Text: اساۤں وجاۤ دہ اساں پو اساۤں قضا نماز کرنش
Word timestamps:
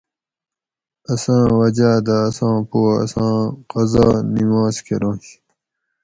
اساۤں 1.11 1.45
وجاۤ 1.59 1.97
دہ 2.05 2.17
اساں 2.29 2.57
پو 2.69 2.79
اساۤں 3.03 3.37
قضا 3.71 4.07
نماز 4.35 4.75
کرنش 4.85 5.25